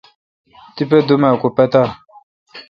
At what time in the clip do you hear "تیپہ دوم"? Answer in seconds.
0.75-1.23